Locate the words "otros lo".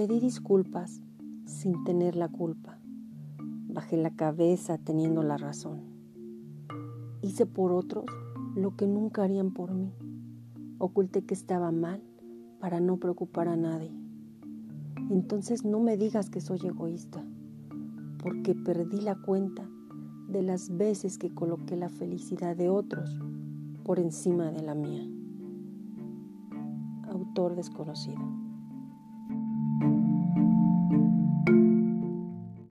7.70-8.76